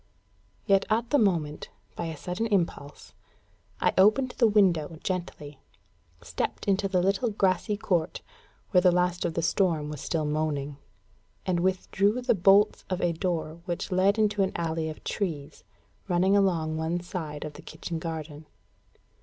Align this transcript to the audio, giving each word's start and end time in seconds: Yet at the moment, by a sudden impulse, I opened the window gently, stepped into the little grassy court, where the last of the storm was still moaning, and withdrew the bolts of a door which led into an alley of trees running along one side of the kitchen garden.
Yet 0.65 0.87
at 0.89 1.11
the 1.11 1.19
moment, 1.19 1.69
by 1.95 2.05
a 2.07 2.17
sudden 2.17 2.47
impulse, 2.47 3.13
I 3.79 3.93
opened 3.99 4.31
the 4.39 4.47
window 4.47 4.97
gently, 5.03 5.59
stepped 6.23 6.67
into 6.67 6.87
the 6.87 7.03
little 7.03 7.29
grassy 7.29 7.77
court, 7.77 8.23
where 8.71 8.81
the 8.81 8.91
last 8.91 9.25
of 9.25 9.35
the 9.35 9.43
storm 9.43 9.89
was 9.89 10.01
still 10.01 10.25
moaning, 10.25 10.77
and 11.45 11.59
withdrew 11.59 12.19
the 12.23 12.33
bolts 12.33 12.83
of 12.89 12.99
a 12.99 13.13
door 13.13 13.61
which 13.65 13.91
led 13.91 14.17
into 14.17 14.41
an 14.41 14.53
alley 14.55 14.89
of 14.89 15.03
trees 15.03 15.63
running 16.07 16.35
along 16.35 16.77
one 16.77 17.01
side 17.01 17.45
of 17.45 17.53
the 17.53 17.61
kitchen 17.61 17.99
garden. 17.99 18.47